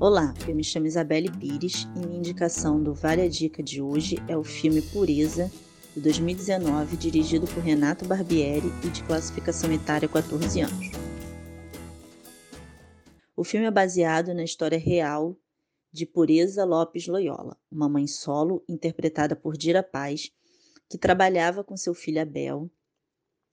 Olá, 0.00 0.32
eu 0.48 0.54
me 0.54 0.64
chamo 0.64 0.86
Isabelle 0.86 1.30
Pires 1.30 1.86
e 1.94 1.98
minha 1.98 2.16
indicação 2.16 2.82
do 2.82 2.94
Vale 2.94 3.20
a 3.20 3.28
Dica 3.28 3.62
de 3.62 3.82
hoje 3.82 4.16
é 4.26 4.34
o 4.34 4.42
filme 4.42 4.80
Pureza, 4.80 5.52
de 5.94 6.00
2019, 6.00 6.96
dirigido 6.96 7.46
por 7.46 7.62
Renato 7.62 8.06
Barbieri 8.06 8.68
e 8.82 8.88
de 8.88 9.04
classificação 9.04 9.70
etária 9.70 10.08
14 10.08 10.62
anos. 10.62 10.86
O 13.36 13.44
filme 13.44 13.66
é 13.66 13.70
baseado 13.70 14.32
na 14.32 14.42
história 14.42 14.78
real 14.78 15.36
de 15.92 16.06
Pureza 16.06 16.64
Lopes 16.64 17.06
Loyola, 17.06 17.58
uma 17.70 17.86
mãe 17.86 18.06
solo 18.06 18.64
interpretada 18.66 19.36
por 19.36 19.54
Dira 19.54 19.82
Paz, 19.82 20.30
que 20.88 20.96
trabalhava 20.96 21.62
com 21.62 21.76
seu 21.76 21.92
filho 21.92 22.22
Abel 22.22 22.70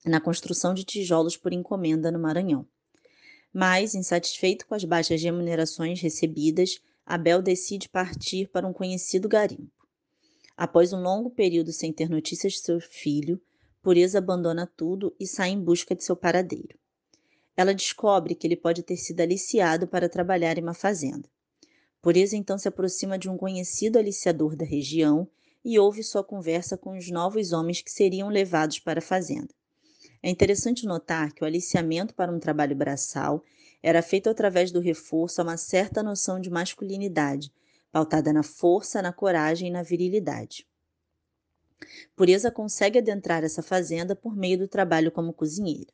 na 0.02 0.18
construção 0.18 0.72
de 0.72 0.84
tijolos 0.84 1.36
por 1.36 1.52
encomenda 1.52 2.10
no 2.10 2.18
Maranhão. 2.18 2.66
Mas, 3.60 3.92
insatisfeito 3.92 4.64
com 4.68 4.76
as 4.76 4.84
baixas 4.84 5.20
remunerações 5.20 6.00
recebidas, 6.00 6.80
Abel 7.04 7.42
decide 7.42 7.88
partir 7.88 8.46
para 8.46 8.64
um 8.64 8.72
conhecido 8.72 9.28
garimpo. 9.28 9.84
Após 10.56 10.92
um 10.92 11.02
longo 11.02 11.28
período 11.28 11.72
sem 11.72 11.92
ter 11.92 12.08
notícias 12.08 12.52
de 12.52 12.60
seu 12.60 12.80
filho, 12.80 13.42
Pureza 13.82 14.18
abandona 14.18 14.64
tudo 14.64 15.12
e 15.18 15.26
sai 15.26 15.50
em 15.50 15.60
busca 15.60 15.92
de 15.92 16.04
seu 16.04 16.14
paradeiro. 16.14 16.78
Ela 17.56 17.74
descobre 17.74 18.36
que 18.36 18.46
ele 18.46 18.54
pode 18.54 18.84
ter 18.84 18.96
sido 18.96 19.22
aliciado 19.22 19.88
para 19.88 20.08
trabalhar 20.08 20.56
em 20.56 20.62
uma 20.62 20.72
fazenda. 20.72 21.28
Pureza 22.00 22.36
então 22.36 22.58
se 22.58 22.68
aproxima 22.68 23.18
de 23.18 23.28
um 23.28 23.36
conhecido 23.36 23.98
aliciador 23.98 24.54
da 24.54 24.64
região 24.64 25.28
e 25.64 25.80
ouve 25.80 26.04
sua 26.04 26.22
conversa 26.22 26.78
com 26.78 26.96
os 26.96 27.10
novos 27.10 27.50
homens 27.50 27.82
que 27.82 27.90
seriam 27.90 28.28
levados 28.28 28.78
para 28.78 29.00
a 29.00 29.02
fazenda. 29.02 29.52
É 30.22 30.30
interessante 30.30 30.84
notar 30.84 31.32
que 31.32 31.44
o 31.44 31.46
aliciamento 31.46 32.14
para 32.14 32.32
um 32.32 32.40
trabalho 32.40 32.74
braçal 32.74 33.44
era 33.82 34.02
feito 34.02 34.28
através 34.28 34.72
do 34.72 34.80
reforço 34.80 35.40
a 35.40 35.44
uma 35.44 35.56
certa 35.56 36.02
noção 36.02 36.40
de 36.40 36.50
masculinidade, 36.50 37.52
pautada 37.92 38.32
na 38.32 38.42
força, 38.42 39.00
na 39.00 39.12
coragem 39.12 39.68
e 39.68 39.72
na 39.72 39.82
virilidade. 39.82 40.66
Pureza 42.16 42.50
consegue 42.50 42.98
adentrar 42.98 43.44
essa 43.44 43.62
fazenda 43.62 44.16
por 44.16 44.36
meio 44.36 44.58
do 44.58 44.66
trabalho 44.68 45.12
como 45.12 45.32
cozinheira. 45.32 45.92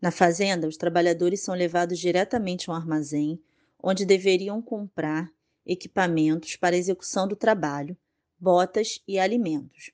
Na 0.00 0.10
fazenda, 0.10 0.66
os 0.66 0.76
trabalhadores 0.76 1.40
são 1.40 1.54
levados 1.54 1.98
diretamente 1.98 2.70
a 2.70 2.72
um 2.72 2.76
armazém, 2.76 3.38
onde 3.82 4.06
deveriam 4.06 4.62
comprar 4.62 5.30
equipamentos 5.64 6.56
para 6.56 6.74
a 6.74 6.78
execução 6.78 7.28
do 7.28 7.36
trabalho, 7.36 7.96
botas 8.38 9.02
e 9.06 9.18
alimentos, 9.18 9.90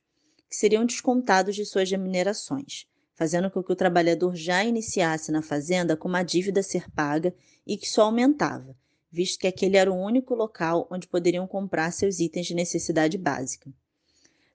que 0.49 0.57
seriam 0.57 0.85
descontados 0.87 1.57
de 1.57 1.65
suas 1.65 1.91
remunerações, 1.91 2.87
fazendo 3.23 3.49
com 3.53 3.63
que 3.63 3.71
o 3.71 3.77
trabalhador 3.77 4.35
já 4.35 4.65
iniciasse 4.65 5.31
na 5.31 5.43
fazenda 5.43 5.97
com 5.97 6.09
uma 6.09 6.25
dívida 6.25 6.59
a 6.59 6.63
ser 6.63 6.91
paga 6.91 7.33
e 7.65 7.77
que 7.77 7.89
só 7.89 8.03
aumentava, 8.03 8.77
visto 9.13 9.39
que 9.39 9.47
aquele 9.47 9.77
era 9.77 9.93
o 9.93 9.95
único 9.95 10.35
local 10.35 10.89
onde 10.91 11.07
poderiam 11.07 11.47
comprar 11.47 11.93
seus 11.93 12.19
itens 12.19 12.49
de 12.49 12.55
necessidade 12.57 13.17
básica. 13.17 13.73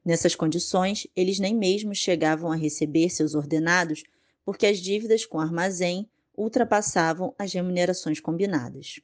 Nessas 0.03 0.35
condições, 0.35 1.07
eles 1.15 1.39
nem 1.39 1.55
mesmo 1.55 1.95
chegavam 1.95 2.51
a 2.51 2.57
receber 2.57 3.09
seus 3.09 3.35
ordenados 3.35 4.03
porque 4.43 4.65
as 4.65 4.79
dívidas 4.79 5.25
com 5.25 5.39
armazém 5.39 6.05
ultrapassavam 6.35 7.33
as 7.39 7.53
remunerações 7.53 8.19
combinadas. 8.19 8.99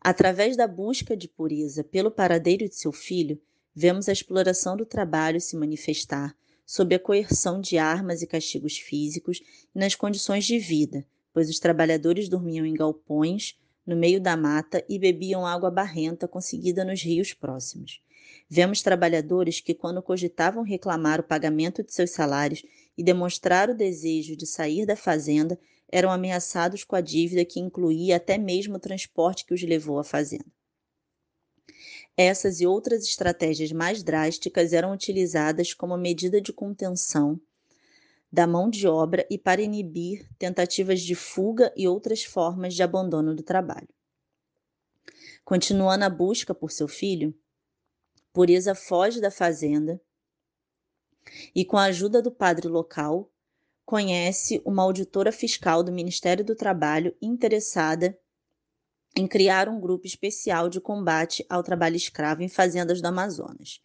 Através 0.00 0.56
da 0.56 0.68
busca 0.68 1.16
de 1.16 1.26
pureza 1.26 1.82
pelo 1.82 2.12
paradeiro 2.12 2.68
de 2.68 2.76
seu 2.76 2.92
filho, 2.92 3.36
vemos 3.74 4.08
a 4.08 4.12
exploração 4.12 4.76
do 4.76 4.86
trabalho 4.86 5.40
se 5.40 5.56
manifestar 5.56 6.36
sob 6.66 6.94
a 6.94 6.98
coerção 6.98 7.60
de 7.60 7.78
armas 7.78 8.20
e 8.20 8.26
castigos 8.26 8.76
físicos 8.76 9.40
e 9.74 9.78
nas 9.78 9.94
condições 9.94 10.44
de 10.44 10.58
vida, 10.58 11.06
pois 11.32 11.48
os 11.48 11.60
trabalhadores 11.60 12.28
dormiam 12.28 12.66
em 12.66 12.74
galpões, 12.74 13.56
no 13.86 13.94
meio 13.94 14.20
da 14.20 14.36
mata 14.36 14.84
e 14.88 14.98
bebiam 14.98 15.46
água 15.46 15.70
barrenta 15.70 16.26
conseguida 16.26 16.84
nos 16.84 17.00
rios 17.00 17.32
próximos. 17.32 18.02
Vemos 18.48 18.82
trabalhadores 18.82 19.60
que, 19.60 19.74
quando 19.74 20.02
cogitavam 20.02 20.64
reclamar 20.64 21.20
o 21.20 21.24
pagamento 21.24 21.84
de 21.84 21.92
seus 21.92 22.10
salários 22.10 22.64
e 22.98 23.02
demonstrar 23.02 23.70
o 23.70 23.74
desejo 23.74 24.36
de 24.36 24.46
sair 24.46 24.84
da 24.84 24.96
fazenda, 24.96 25.58
eram 25.88 26.10
ameaçados 26.10 26.82
com 26.82 26.96
a 26.96 27.00
dívida 27.00 27.44
que 27.44 27.60
incluía 27.60 28.16
até 28.16 28.36
mesmo 28.36 28.76
o 28.76 28.80
transporte 28.80 29.44
que 29.44 29.54
os 29.54 29.62
levou 29.62 29.98
à 29.98 30.04
fazenda. 30.04 30.46
Essas 32.16 32.60
e 32.60 32.66
outras 32.66 33.04
estratégias 33.04 33.70
mais 33.72 34.02
drásticas 34.02 34.72
eram 34.72 34.92
utilizadas 34.92 35.74
como 35.74 35.96
medida 35.98 36.40
de 36.40 36.52
contenção 36.52 37.38
da 38.32 38.46
mão 38.46 38.70
de 38.70 38.86
obra 38.86 39.26
e 39.30 39.38
para 39.38 39.60
inibir 39.60 40.28
tentativas 40.38 41.00
de 41.00 41.14
fuga 41.14 41.72
e 41.76 41.86
outras 41.86 42.24
formas 42.24 42.74
de 42.74 42.82
abandono 42.82 43.34
do 43.34 43.42
trabalho. 43.42 43.88
Continuando 45.44 46.04
a 46.04 46.10
busca 46.10 46.54
por 46.54 46.72
seu 46.72 46.88
filho, 46.88 47.34
Pureza 48.32 48.74
foge 48.74 49.20
da 49.20 49.30
fazenda 49.30 50.00
e, 51.54 51.64
com 51.64 51.76
a 51.76 51.84
ajuda 51.84 52.20
do 52.20 52.30
padre 52.30 52.68
local, 52.68 53.30
conhece 53.84 54.60
uma 54.64 54.82
auditora 54.82 55.30
fiscal 55.30 55.82
do 55.82 55.92
Ministério 55.92 56.44
do 56.44 56.54
Trabalho 56.54 57.16
interessada 57.22 58.18
em 59.16 59.26
criar 59.26 59.68
um 59.68 59.80
grupo 59.80 60.06
especial 60.06 60.68
de 60.68 60.80
combate 60.80 61.44
ao 61.48 61.62
trabalho 61.62 61.96
escravo 61.96 62.42
em 62.42 62.48
fazendas 62.48 63.00
do 63.00 63.06
Amazonas, 63.06 63.80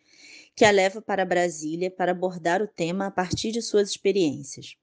que 0.56 0.66
a 0.66 0.72
leva 0.72 1.02
para 1.02 1.26
Brasília 1.26 1.90
para 1.90 2.12
abordar 2.12 2.62
o 2.62 2.68
tema 2.68 3.08
a 3.08 3.12
partir 3.12 3.52
de 3.52 3.62
suas 3.62 3.90
experiências. 3.90 4.76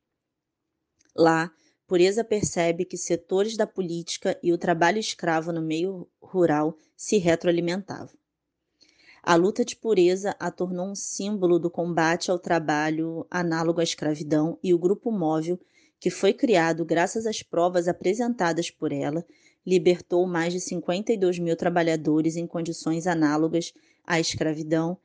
Lá, 1.14 1.53
Pureza 1.87 2.22
percebe 2.22 2.84
que 2.84 2.98
setores 2.98 3.56
da 3.56 3.66
política 3.66 4.38
e 4.42 4.53
o 4.53 4.58
trabalho 4.58 4.98
escravo 4.98 5.53
no 5.53 5.62
meio 5.62 6.06
rural 6.20 6.76
se 6.94 7.16
retroalimentavam. 7.16 8.14
A 9.22 9.34
luta 9.34 9.64
de 9.64 9.75
pureza 9.75 10.37
a 10.38 10.50
tornou 10.50 10.87
um 10.87 10.94
símbolo 10.94 11.58
do 11.58 11.70
combate 11.70 12.31
ao 12.31 12.38
trabalho 12.38 13.26
análogo 13.31 13.81
à 13.81 13.82
escravidão 13.82 14.58
e 14.62 14.72
o 14.72 14.78
grupo 14.78 15.10
móvel, 15.10 15.58
que 15.98 16.10
foi 16.10 16.32
criado 16.32 16.84
graças 16.84 17.26
às 17.26 17.42
provas 17.42 17.88
apresentadas 17.88 18.70
por 18.70 18.92
ela, 18.92 19.25
libertou 19.68 20.26
mais 20.26 20.54
de 20.54 20.60
52 20.60 21.38
mil 21.38 21.54
trabalhadores 21.54 22.36
em 22.36 22.46
condições 22.46 23.06
análogas 23.06 23.74
à 24.02 24.18
escravidão 24.18 24.96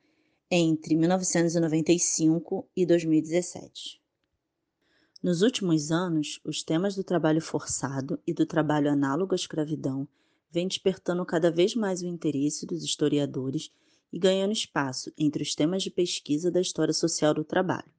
entre 0.50 0.96
1995 0.96 2.66
e 2.74 2.86
2017. 2.86 4.00
Nos 5.22 5.42
últimos 5.42 5.92
anos, 5.92 6.40
os 6.42 6.62
temas 6.62 6.94
do 6.96 7.04
trabalho 7.04 7.42
forçado 7.42 8.18
e 8.26 8.32
do 8.32 8.46
trabalho 8.46 8.90
análogo 8.90 9.34
à 9.34 9.36
escravidão 9.36 10.08
vêm 10.50 10.66
despertando 10.66 11.26
cada 11.26 11.50
vez 11.50 11.74
mais 11.74 12.00
o 12.00 12.06
interesse 12.06 12.64
dos 12.64 12.82
historiadores 12.82 13.70
e 14.10 14.18
ganhando 14.18 14.52
espaço 14.52 15.12
entre 15.18 15.42
os 15.42 15.54
temas 15.54 15.82
de 15.82 15.90
pesquisa 15.90 16.50
da 16.50 16.60
história 16.62 16.94
social 16.94 17.34
do 17.34 17.44
trabalho. 17.44 17.92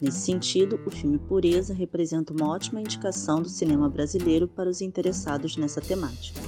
Nesse 0.00 0.20
sentido, 0.20 0.80
o 0.86 0.90
filme 0.90 1.18
Pureza 1.18 1.74
representa 1.74 2.32
uma 2.32 2.48
ótima 2.48 2.80
indicação 2.80 3.42
do 3.42 3.48
cinema 3.48 3.88
brasileiro 3.88 4.46
para 4.46 4.70
os 4.70 4.80
interessados 4.80 5.56
nessa 5.56 5.80
temática. 5.80 6.40